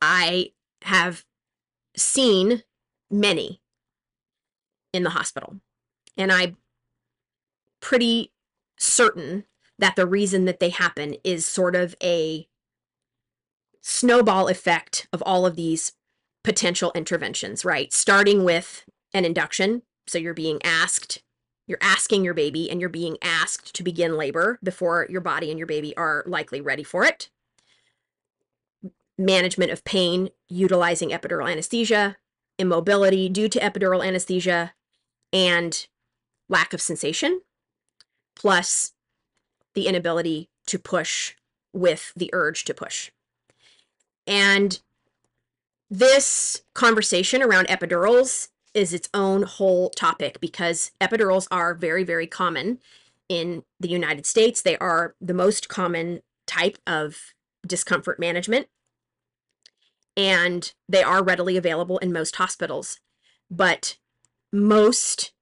[0.00, 0.52] I
[0.82, 1.24] have
[1.96, 2.62] seen
[3.10, 3.60] many
[4.92, 5.56] in the hospital.
[6.16, 6.56] And I'm
[7.80, 8.32] pretty
[8.78, 9.44] certain
[9.78, 12.48] that the reason that they happen is sort of a
[13.80, 15.92] snowball effect of all of these
[16.42, 17.92] potential interventions, right?
[17.92, 19.82] Starting with an induction.
[20.08, 21.22] So you're being asked,
[21.66, 25.58] you're asking your baby, and you're being asked to begin labor before your body and
[25.58, 27.28] your baby are likely ready for it.
[29.18, 32.16] Management of pain utilizing epidural anesthesia,
[32.58, 34.72] immobility due to epidural anesthesia,
[35.32, 35.86] and
[36.48, 37.42] lack of sensation,
[38.34, 38.92] plus
[39.74, 41.34] the inability to push
[41.72, 43.10] with the urge to push.
[44.26, 44.80] And
[45.90, 48.48] this conversation around epidurals
[48.78, 52.78] is its own whole topic because epidurals are very, very common
[53.28, 54.62] in the United States.
[54.62, 57.34] They are the most common type of
[57.66, 58.68] discomfort management,
[60.16, 63.00] and they are readily available in most hospitals.
[63.50, 63.98] But
[64.52, 65.32] most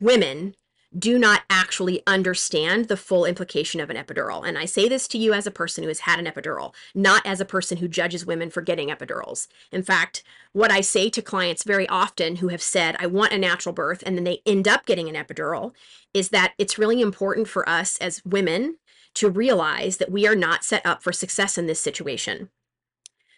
[0.00, 0.56] women
[0.98, 4.46] do not actually understand the full implication of an epidural.
[4.46, 7.24] And I say this to you as a person who has had an epidural, not
[7.26, 9.48] as a person who judges women for getting epidurals.
[9.72, 10.22] In fact,
[10.52, 14.02] what I say to clients very often who have said, I want a natural birth,
[14.06, 15.72] and then they end up getting an epidural,
[16.12, 18.76] is that it's really important for us as women
[19.14, 22.50] to realize that we are not set up for success in this situation.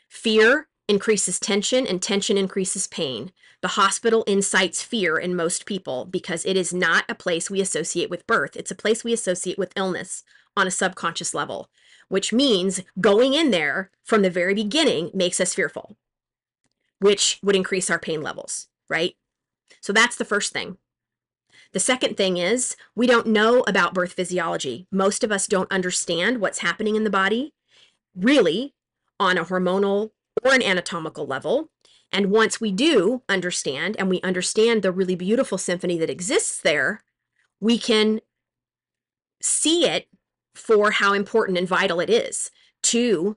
[0.08, 3.32] Fear increases tension, and tension increases pain.
[3.62, 8.10] The hospital incites fear in most people because it is not a place we associate
[8.10, 8.56] with birth.
[8.56, 10.22] It's a place we associate with illness
[10.56, 11.68] on a subconscious level,
[12.08, 15.96] which means going in there from the very beginning makes us fearful,
[17.00, 19.16] which would increase our pain levels, right?
[19.80, 20.76] So that's the first thing.
[21.72, 24.86] The second thing is we don't know about birth physiology.
[24.90, 27.52] Most of us don't understand what's happening in the body
[28.14, 28.74] really
[29.20, 30.10] on a hormonal
[30.42, 31.70] or an anatomical level.
[32.12, 37.02] And once we do understand and we understand the really beautiful symphony that exists there,
[37.60, 38.20] we can
[39.42, 40.08] see it
[40.54, 42.50] for how important and vital it is
[42.82, 43.36] to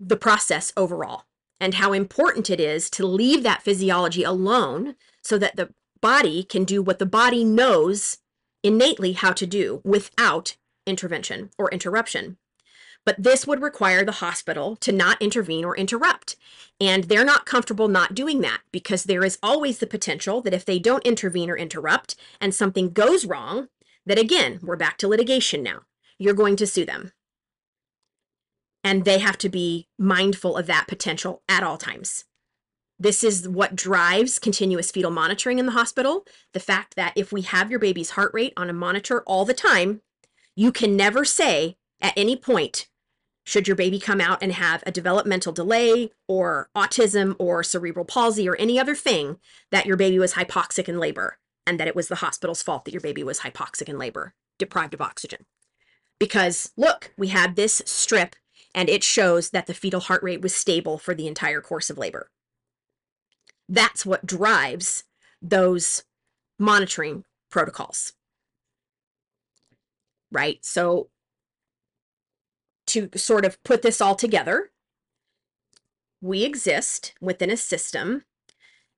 [0.00, 1.24] the process overall
[1.60, 6.64] and how important it is to leave that physiology alone so that the body can
[6.64, 8.18] do what the body knows
[8.62, 12.36] innately how to do without intervention or interruption.
[13.06, 16.36] But this would require the hospital to not intervene or interrupt.
[16.78, 20.66] And they're not comfortable not doing that because there is always the potential that if
[20.66, 23.68] they don't intervene or interrupt and something goes wrong,
[24.04, 25.82] that again, we're back to litigation now.
[26.18, 27.12] You're going to sue them.
[28.84, 32.24] And they have to be mindful of that potential at all times.
[32.98, 36.24] This is what drives continuous fetal monitoring in the hospital.
[36.54, 39.54] The fact that if we have your baby's heart rate on a monitor all the
[39.54, 40.02] time,
[40.54, 42.88] you can never say at any point,
[43.46, 48.48] should your baby come out and have a developmental delay or autism or cerebral palsy
[48.48, 49.38] or any other thing
[49.70, 52.90] that your baby was hypoxic in labor and that it was the hospital's fault that
[52.90, 55.46] your baby was hypoxic in labor, deprived of oxygen.
[56.18, 58.34] Because look, we had this strip
[58.74, 61.96] and it shows that the fetal heart rate was stable for the entire course of
[61.96, 62.28] labor.
[63.68, 65.04] That's what drives
[65.40, 66.02] those
[66.58, 68.12] monitoring protocols.
[70.32, 70.58] Right?
[70.64, 71.10] So
[72.86, 74.70] to sort of put this all together,
[76.20, 78.24] we exist within a system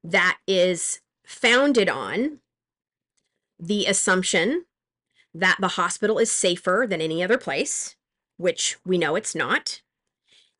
[0.05, 2.41] that is founded on
[3.59, 4.65] the assumption
[5.35, 7.97] that the hospital is safer than any other place,
[8.37, 9.83] which we know it's not,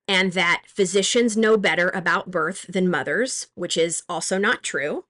[0.07, 5.05] and that physicians know better about birth than mothers, which is also not true,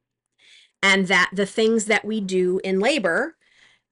[0.82, 3.36] and that the things that we do in labor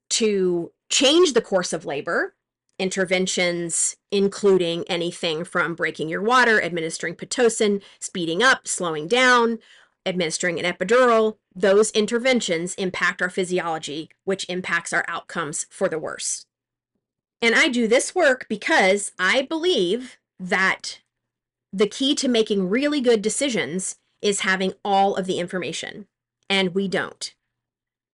[0.09, 2.36] to change the course of labor
[2.79, 9.59] interventions, including anything from breaking your water, administering Pitocin, speeding up, slowing down,
[10.05, 16.47] administering an epidural, those interventions impact our physiology, which impacts our outcomes for the worse.
[17.43, 21.01] And I do this work because I believe that
[21.73, 26.07] the key to making really good decisions is having all of the information,
[26.49, 27.35] and we don't.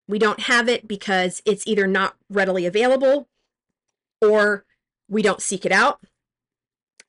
[0.09, 3.29] We don't have it because it's either not readily available
[4.23, 4.65] or
[5.09, 6.01] we don't seek it out.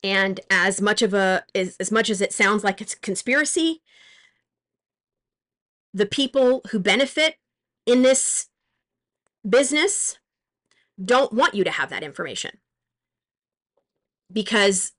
[0.02, 3.80] And as much of a as, as much as it sounds like it's a conspiracy,
[5.94, 7.36] the people who benefit
[7.86, 8.48] in this
[9.48, 10.18] business
[11.02, 12.58] don't want you to have that information
[14.30, 14.92] because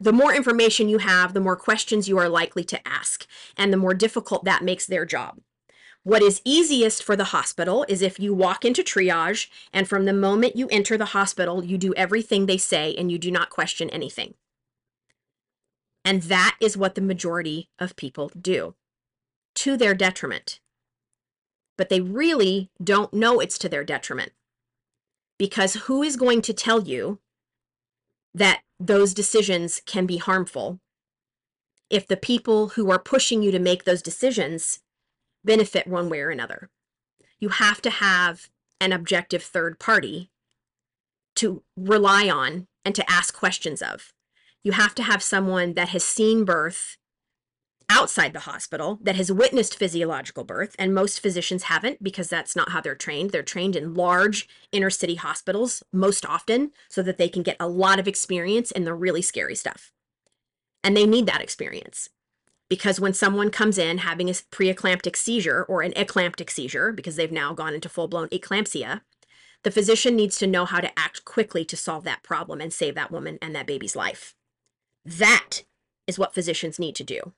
[0.00, 3.26] the more information you have, the more questions you are likely to ask,
[3.56, 5.38] and the more difficult that makes their job.
[6.04, 10.12] What is easiest for the hospital is if you walk into triage, and from the
[10.12, 13.88] moment you enter the hospital, you do everything they say and you do not question
[13.90, 14.34] anything.
[16.04, 18.74] And that is what the majority of people do
[19.54, 20.58] to their detriment.
[21.78, 24.32] But they really don't know it's to their detriment.
[25.38, 27.20] Because who is going to tell you
[28.34, 30.80] that those decisions can be harmful
[31.90, 34.80] if the people who are pushing you to make those decisions
[35.44, 36.70] benefit one way or another.
[37.40, 38.48] You have to have
[38.80, 40.30] an objective third party
[41.36, 44.12] to rely on and to ask questions of.
[44.62, 46.96] You have to have someone that has seen birth
[47.88, 52.70] outside the hospital that has witnessed physiological birth, and most physicians haven't because that's not
[52.70, 53.30] how they're trained.
[53.30, 57.68] They're trained in large inner city hospitals most often so that they can get a
[57.68, 59.92] lot of experience in the really scary stuff.
[60.82, 62.08] And they need that experience
[62.72, 67.30] because when someone comes in having a preeclamptic seizure or an eclamptic seizure, because they've
[67.30, 69.02] now gone into full blown eclampsia,
[69.62, 72.94] the physician needs to know how to act quickly to solve that problem and save
[72.94, 74.34] that woman and that baby's life.
[75.04, 75.64] That
[76.06, 77.34] is what physicians need to do.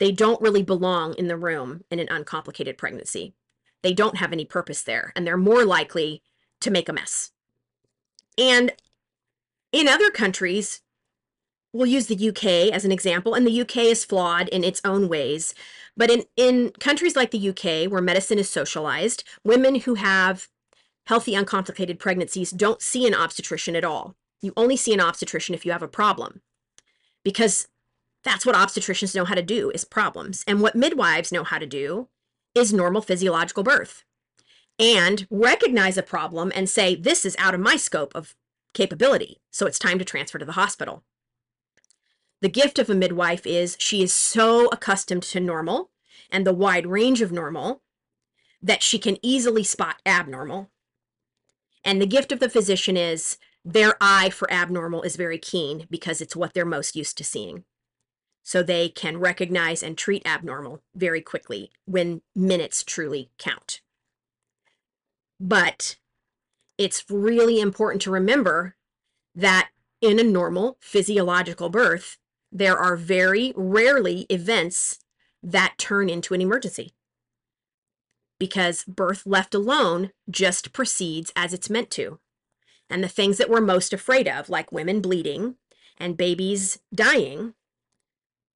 [0.00, 3.34] They don't really belong in the room in an uncomplicated pregnancy.
[3.82, 6.20] They don't have any purpose there, and they're more likely
[6.62, 7.30] to make a mess.
[8.36, 8.72] And
[9.70, 10.80] in other countries,
[11.78, 15.08] we'll use the UK as an example, and the UK is flawed in its own
[15.08, 15.54] ways.
[15.96, 20.48] But in, in countries like the UK, where medicine is socialized, women who have
[21.06, 24.16] healthy, uncomplicated pregnancies don't see an obstetrician at all.
[24.42, 26.42] You only see an obstetrician if you have a problem
[27.24, 27.68] because
[28.24, 30.44] that's what obstetricians know how to do is problems.
[30.46, 32.08] And what midwives know how to do
[32.54, 34.04] is normal physiological birth
[34.78, 38.34] and recognize a problem and say, this is out of my scope of
[38.74, 39.40] capability.
[39.50, 41.04] So it's time to transfer to the hospital.
[42.40, 45.90] The gift of a midwife is she is so accustomed to normal
[46.30, 47.82] and the wide range of normal
[48.62, 50.70] that she can easily spot abnormal.
[51.84, 56.20] And the gift of the physician is their eye for abnormal is very keen because
[56.20, 57.64] it's what they're most used to seeing
[58.48, 63.82] so they can recognize and treat abnormal very quickly when minutes truly count.
[65.38, 65.96] But
[66.78, 68.76] it's really important to remember
[69.34, 69.68] that
[70.00, 72.16] in a normal physiological birth,
[72.50, 75.00] there are very rarely events
[75.42, 76.92] that turn into an emergency
[78.38, 82.20] because birth left alone just proceeds as it's meant to.
[82.88, 85.56] And the things that we're most afraid of, like women bleeding
[85.98, 87.54] and babies dying,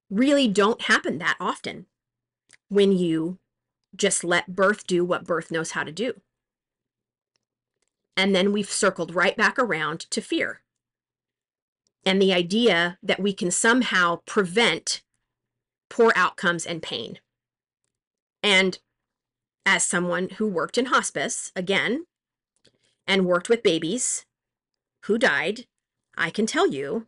[0.08, 1.86] really don't happen that often
[2.68, 3.38] when you
[3.94, 6.20] just let birth do what birth knows how to do.
[8.16, 10.61] And then we've circled right back around to fear.
[12.04, 15.02] And the idea that we can somehow prevent
[15.88, 17.18] poor outcomes and pain.
[18.42, 18.78] And
[19.64, 22.06] as someone who worked in hospice, again,
[23.06, 24.26] and worked with babies
[25.04, 25.66] who died,
[26.16, 27.06] I can tell you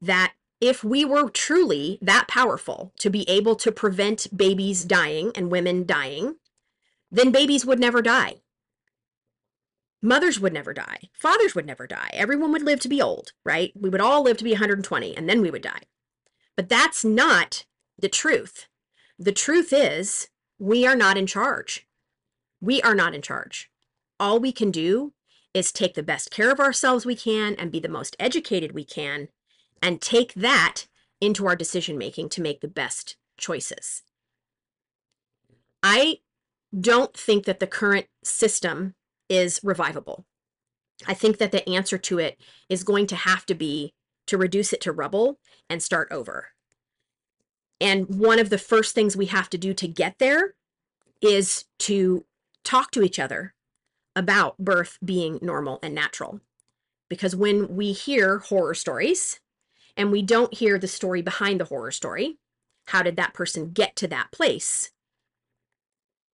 [0.00, 5.50] that if we were truly that powerful to be able to prevent babies dying and
[5.50, 6.36] women dying,
[7.10, 8.36] then babies would never die.
[10.02, 11.10] Mothers would never die.
[11.12, 12.10] Fathers would never die.
[12.12, 13.72] Everyone would live to be old, right?
[13.74, 15.82] We would all live to be 120 and then we would die.
[16.56, 17.66] But that's not
[17.98, 18.66] the truth.
[19.18, 20.28] The truth is,
[20.58, 21.86] we are not in charge.
[22.60, 23.70] We are not in charge.
[24.18, 25.12] All we can do
[25.52, 28.84] is take the best care of ourselves we can and be the most educated we
[28.84, 29.28] can
[29.82, 30.86] and take that
[31.20, 34.02] into our decision making to make the best choices.
[35.82, 36.18] I
[36.78, 38.94] don't think that the current system
[39.30, 40.26] is revivable.
[41.06, 43.94] I think that the answer to it is going to have to be
[44.26, 45.38] to reduce it to rubble
[45.70, 46.48] and start over.
[47.80, 50.54] And one of the first things we have to do to get there
[51.22, 52.26] is to
[52.64, 53.54] talk to each other
[54.14, 56.40] about birth being normal and natural.
[57.08, 59.40] Because when we hear horror stories,
[59.96, 62.38] and we don't hear the story behind the horror story.
[62.86, 64.90] How did that person get to that place?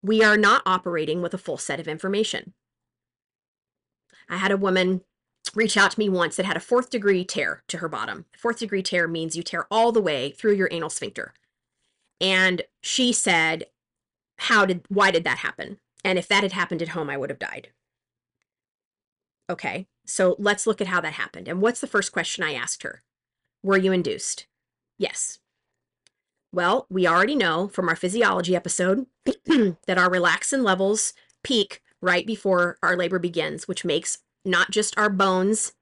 [0.02, 2.52] We are not operating with a full set of information.
[4.28, 5.02] I had a woman
[5.54, 8.24] reach out to me once that had a fourth degree tear to her bottom.
[8.36, 11.34] Fourth degree tear means you tear all the way through your anal sphincter.
[12.20, 13.66] And she said,
[14.38, 15.78] How did, why did that happen?
[16.04, 17.68] And if that had happened at home, I would have died.
[19.50, 21.48] Okay, so let's look at how that happened.
[21.48, 23.02] And what's the first question I asked her?
[23.62, 24.46] Were you induced?
[24.98, 25.38] Yes.
[26.52, 31.12] Well, we already know from our physiology episode that our relaxin levels
[31.42, 35.72] peak right before our labor begins, which makes not just our bones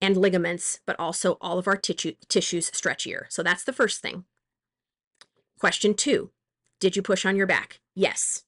[0.00, 3.24] and ligaments, but also all of our tissue, tissues stretchier.
[3.28, 4.24] So that's the first thing.
[5.58, 6.30] Question two
[6.80, 7.80] Did you push on your back?
[7.94, 8.44] Yes.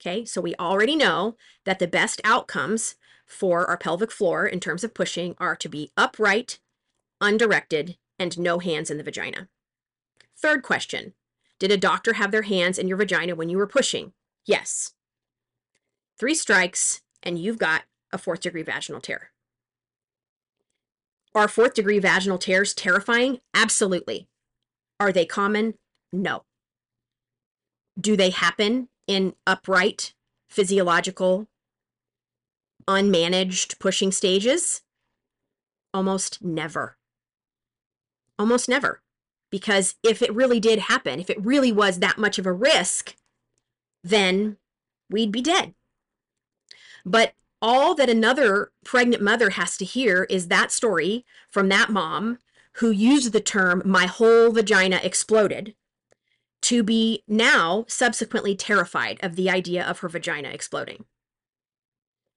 [0.00, 2.94] Okay, so we already know that the best outcomes
[3.26, 6.60] for our pelvic floor in terms of pushing are to be upright,
[7.20, 9.48] undirected, and no hands in the vagina.
[10.36, 11.14] Third question
[11.58, 14.12] Did a doctor have their hands in your vagina when you were pushing?
[14.44, 14.94] Yes.
[16.18, 19.30] Three strikes, and you've got a fourth degree vaginal tear.
[21.34, 23.38] Are fourth degree vaginal tears terrifying?
[23.54, 24.26] Absolutely.
[24.98, 25.74] Are they common?
[26.12, 26.44] No.
[28.00, 30.14] Do they happen in upright,
[30.48, 31.46] physiological,
[32.88, 34.82] unmanaged pushing stages?
[35.94, 36.96] Almost never.
[38.38, 39.02] Almost never.
[39.50, 43.14] Because if it really did happen, if it really was that much of a risk,
[44.02, 44.56] then
[45.08, 45.74] we'd be dead.
[47.04, 52.38] But all that another pregnant mother has to hear is that story from that mom
[52.74, 55.74] who used the term, my whole vagina exploded,
[56.62, 61.04] to be now subsequently terrified of the idea of her vagina exploding.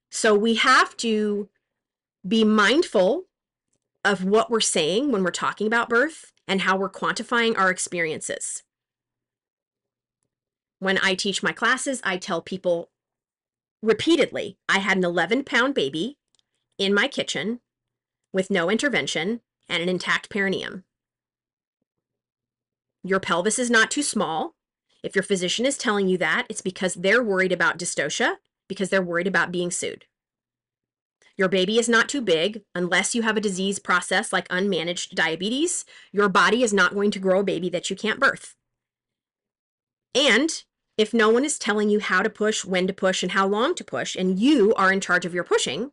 [0.10, 1.50] So we have to
[2.28, 3.26] be mindful
[4.04, 8.64] of what we're saying when we're talking about birth and how we're quantifying our experiences.
[10.80, 12.90] When I teach my classes, I tell people
[13.82, 16.18] repeatedly I had an 11 pound baby
[16.78, 17.60] in my kitchen
[18.34, 20.84] with no intervention and an intact perineum.
[23.04, 24.56] Your pelvis is not too small.
[25.04, 28.36] If your physician is telling you that, it's because they're worried about dystocia,
[28.68, 30.06] because they're worried about being sued.
[31.38, 35.86] Your baby is not too big unless you have a disease process like unmanaged diabetes.
[36.12, 38.56] Your body is not going to grow a baby that you can't birth.
[40.14, 40.64] And
[41.02, 43.74] if no one is telling you how to push, when to push, and how long
[43.74, 45.92] to push, and you are in charge of your pushing,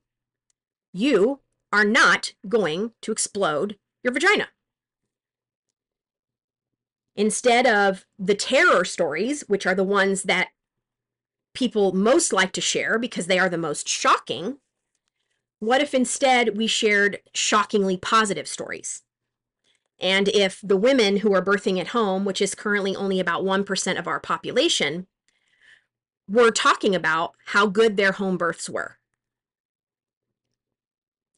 [0.93, 1.41] you
[1.73, 4.49] are not going to explode your vagina.
[7.17, 10.49] Instead of the terror stories, which are the ones that
[11.55, 14.59] people most like to share because they are the most shocking,
[15.59, 19.03] what if instead we shared shockingly positive stories?
[20.01, 23.99] And if the women who are birthing at home, which is currently only about 1%
[23.99, 25.07] of our population,
[26.29, 28.99] were talking about how good their home births were,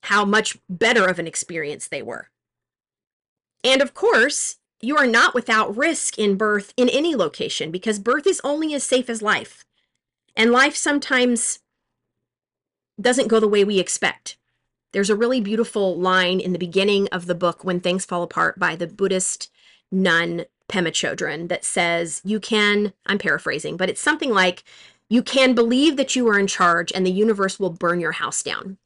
[0.05, 2.29] how much better of an experience they were.
[3.63, 8.27] And of course, you are not without risk in birth in any location because birth
[8.27, 9.65] is only as safe as life.
[10.35, 11.61] And life sometimes
[13.01, 14.37] doesn't go the way we expect.
[14.93, 18.59] There's a really beautiful line in the beginning of the book, When Things Fall Apart,
[18.59, 19.51] by the Buddhist
[19.93, 24.65] nun Pema Chodron that says, You can, I'm paraphrasing, but it's something like,
[25.09, 28.43] You can believe that you are in charge and the universe will burn your house
[28.43, 28.79] down.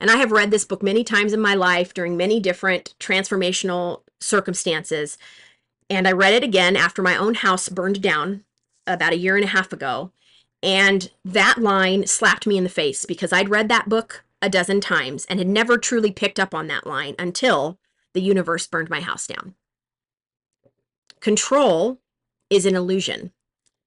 [0.00, 4.02] And I have read this book many times in my life during many different transformational
[4.20, 5.18] circumstances.
[5.90, 8.44] And I read it again after my own house burned down
[8.86, 10.12] about a year and a half ago.
[10.62, 14.80] And that line slapped me in the face because I'd read that book a dozen
[14.80, 17.78] times and had never truly picked up on that line until
[18.14, 19.54] the universe burned my house down.
[21.20, 22.00] Control
[22.50, 23.32] is an illusion.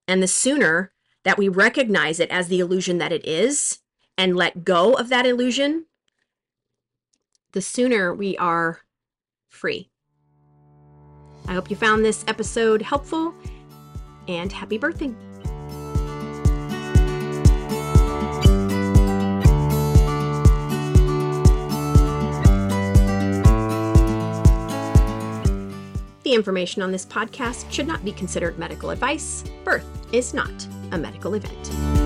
[0.07, 0.91] And the sooner
[1.23, 3.79] that we recognize it as the illusion that it is
[4.17, 5.85] and let go of that illusion,
[7.53, 8.81] the sooner we are
[9.47, 9.89] free.
[11.47, 13.33] I hope you found this episode helpful
[14.27, 15.13] and happy birthday.
[26.31, 29.43] The information on this podcast should not be considered medical advice.
[29.65, 32.00] Birth is not a medical event.